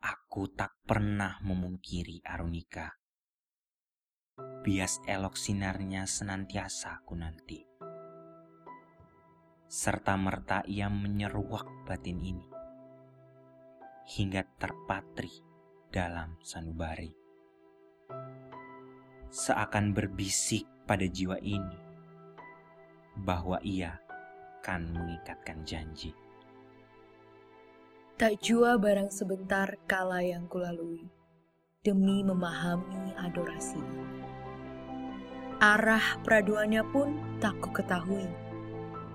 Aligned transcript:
Aku 0.00 0.48
tak 0.56 0.80
pernah 0.88 1.36
memungkiri 1.44 2.24
Arunika. 2.24 2.88
Bias 4.64 4.96
elok 5.04 5.36
sinarnya 5.36 6.08
senantiasa 6.08 7.04
ku 7.04 7.12
nanti. 7.12 7.60
Serta 9.68 10.16
merta 10.16 10.64
ia 10.64 10.88
menyeruak 10.88 11.84
batin 11.84 12.16
ini. 12.24 12.48
Hingga 14.08 14.56
terpatri 14.56 15.44
dalam 15.92 16.40
sanubari. 16.40 17.12
Seakan 19.28 19.92
berbisik 19.92 20.64
pada 20.88 21.04
jiwa 21.04 21.36
ini 21.44 21.76
bahwa 23.20 23.60
ia 23.60 24.00
kan 24.64 24.88
mengikatkan 24.96 25.60
janji. 25.68 26.16
Tak 28.20 28.44
jua 28.44 28.76
barang 28.76 29.08
sebentar 29.08 29.80
kala 29.88 30.20
yang 30.20 30.44
kulalui, 30.44 31.08
demi 31.80 32.20
memahami 32.20 33.16
adorasi. 33.16 33.80
Arah 35.56 36.20
peraduannya 36.20 36.84
pun 36.92 37.16
tak 37.40 37.56
ku 37.64 37.72
ketahui. 37.72 38.28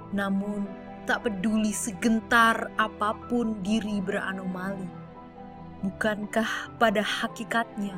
Namun 0.10 0.66
tak 1.06 1.22
peduli 1.22 1.70
segentar 1.70 2.74
apa 2.82 3.14
pun 3.30 3.62
diri 3.62 4.02
beranomali. 4.02 4.90
Bukankah 5.86 6.74
pada 6.82 7.06
hakikatnya 7.06 7.94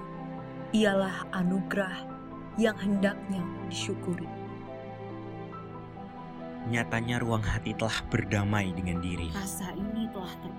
ialah 0.75 1.23
anugerah 1.31 2.03
yang 2.59 2.75
hendaknya 2.75 3.47
disyukuri. 3.71 4.27
Nyatanya 6.67 7.23
ruang 7.23 7.47
hati 7.47 7.71
telah 7.79 7.95
berdamai 8.11 8.75
dengan 8.75 8.99
diri. 8.99 9.31
Rasa 9.31 9.71
ini 9.71 10.03
telah 10.11 10.35
terpatri. 10.43 10.56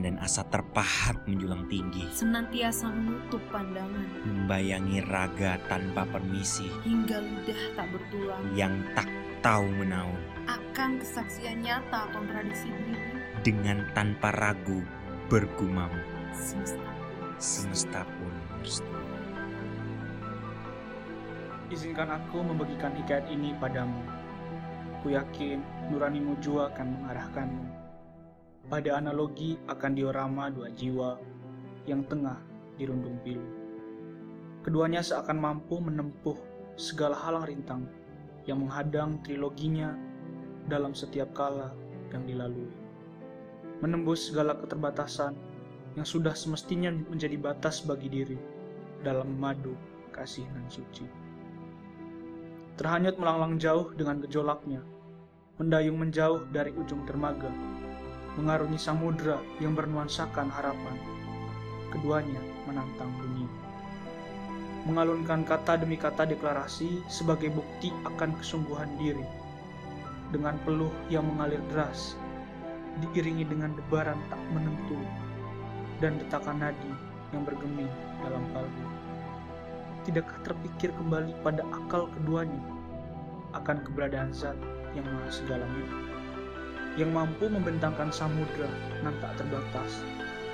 Dan 0.00 0.16
asa 0.18 0.40
terpahat 0.48 1.20
menjulang 1.28 1.68
tinggi. 1.68 2.08
Senantiasa 2.08 2.88
menutup 2.88 3.44
pandangan. 3.52 4.08
Membayangi 4.24 5.04
raga 5.04 5.60
tanpa 5.68 6.08
permisi. 6.08 6.64
Hingga 6.82 7.20
lidah 7.20 7.62
tak 7.76 7.86
bertulang. 7.92 8.40
Yang 8.56 8.74
tak 8.96 9.08
tahu 9.44 9.68
menaung. 9.68 10.16
Akan 10.48 10.96
kesaksian 10.96 11.60
nyata 11.60 12.08
kontradiksi 12.16 12.72
diri. 12.72 12.98
Dengan 13.44 13.84
tanpa 13.92 14.32
ragu 14.32 14.80
bergumam. 15.28 15.92
Semesta 16.32 16.88
Semesta 17.36 18.00
pun 18.16 18.32
bersetuju. 18.64 19.14
Izinkan 21.68 22.08
aku 22.16 22.40
membagikan 22.40 22.96
hikayat 22.96 23.28
ini 23.28 23.52
padamu. 23.60 24.00
Ku 25.04 25.12
yakin 25.12 25.60
nuranimu 25.92 26.38
jua 26.40 26.72
akan 26.72 26.86
mengarahkanmu 26.96 27.81
pada 28.72 28.96
analogi 28.96 29.60
akan 29.68 29.92
diorama 29.92 30.48
dua 30.48 30.72
jiwa 30.72 31.20
yang 31.84 32.08
tengah 32.08 32.40
dirundung 32.80 33.20
pilu. 33.20 33.44
Keduanya 34.64 35.04
seakan 35.04 35.36
mampu 35.36 35.76
menempuh 35.76 36.40
segala 36.80 37.20
halang 37.20 37.44
rintang 37.44 37.84
yang 38.48 38.64
menghadang 38.64 39.20
triloginya 39.20 39.92
dalam 40.72 40.96
setiap 40.96 41.36
kala 41.36 41.76
yang 42.16 42.24
dilalui. 42.24 42.72
Menembus 43.84 44.32
segala 44.32 44.56
keterbatasan 44.56 45.36
yang 45.92 46.08
sudah 46.08 46.32
semestinya 46.32 46.88
menjadi 46.88 47.36
batas 47.36 47.84
bagi 47.84 48.08
diri 48.08 48.40
dalam 49.04 49.36
memadu 49.36 49.76
kasih 50.16 50.48
nan 50.56 50.64
suci 50.72 51.04
terhanyut 52.80 53.20
melanglang 53.20 53.60
jauh 53.60 53.92
dengan 53.92 54.18
gejolaknya, 54.24 54.80
mendayung 55.60 56.00
menjauh 56.00 56.48
dari 56.48 56.72
ujung 56.72 57.04
dermaga, 57.04 57.52
mengarungi 58.38 58.78
samudra 58.80 59.40
yang 59.58 59.76
bernuansakan 59.76 60.48
harapan. 60.48 60.96
Keduanya 61.92 62.40
menantang 62.64 63.12
dunia. 63.20 63.50
Mengalunkan 64.88 65.46
kata 65.46 65.78
demi 65.78 65.94
kata 65.94 66.26
deklarasi 66.26 67.04
sebagai 67.06 67.52
bukti 67.52 67.92
akan 68.08 68.34
kesungguhan 68.40 68.90
diri. 68.98 69.24
Dengan 70.32 70.56
peluh 70.64 70.90
yang 71.12 71.28
mengalir 71.28 71.60
deras, 71.68 72.16
diiringi 72.98 73.44
dengan 73.44 73.76
debaran 73.76 74.16
tak 74.32 74.40
menentu, 74.50 74.96
dan 76.00 76.16
detakan 76.16 76.64
nadi 76.64 76.92
yang 77.36 77.44
bergeming 77.44 77.92
dalam 78.24 78.42
kalbu 78.56 79.02
tidakkah 80.02 80.38
terpikir 80.42 80.90
kembali 80.98 81.30
pada 81.46 81.62
akal 81.70 82.10
keduanya 82.18 82.58
akan 83.54 83.84
keberadaan 83.86 84.34
zat 84.34 84.58
yang 84.98 85.06
maha 85.06 85.30
segalanya, 85.30 85.86
yang 87.00 87.12
mampu 87.16 87.48
membentangkan 87.48 88.12
samudra 88.12 88.68
nan 89.00 89.16
tak 89.24 89.40
terbatas, 89.40 90.04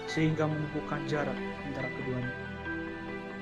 sehingga 0.07 0.47
mengukuhkan 0.47 1.03
jarak 1.11 1.35
antara 1.67 1.91
keduanya, 1.99 2.37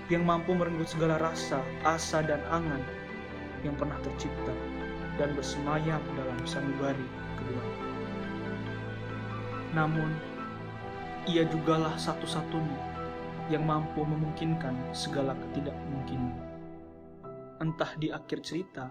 yang 0.09 0.25
mampu 0.25 0.57
merenggut 0.57 0.89
segala 0.89 1.21
rasa, 1.21 1.61
asa, 1.85 2.25
dan 2.25 2.41
angan 2.49 2.81
yang 3.61 3.77
pernah 3.77 3.99
tercipta 4.01 4.55
dan 5.21 5.33
bersemayam 5.37 6.01
dalam 6.17 6.39
sanubari 6.49 7.07
keduanya. 7.37 7.81
Namun, 9.77 10.11
ia 11.29 11.45
jugalah 11.45 11.93
satu-satunya 12.01 12.81
yang 13.53 13.63
mampu 13.63 14.03
memungkinkan 14.03 14.75
segala 14.97 15.37
ketidakmungkinan. 15.37 16.35
Entah 17.61 17.93
di 18.01 18.09
akhir 18.09 18.41
cerita 18.41 18.91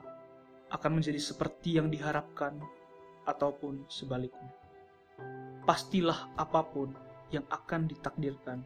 akan 0.70 1.02
menjadi 1.02 1.22
seperti 1.22 1.78
yang 1.78 1.90
diharapkan 1.90 2.58
ataupun 3.25 3.90
sebaliknya. 3.90 4.53
Pastilah 5.66 6.30
apa 6.38 6.62
pun 6.62 6.94
yang 7.34 7.44
akan 7.50 7.90
ditakdirkan, 7.90 8.62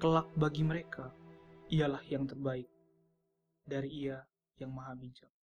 kelak 0.00 0.28
bagi 0.32 0.64
mereka 0.64 1.12
ialah 1.68 2.00
yang 2.08 2.24
terbaik 2.24 2.68
dari 3.68 4.08
Ia 4.08 4.24
yang 4.56 4.72
Maha 4.72 4.96
Bijak. 4.96 5.35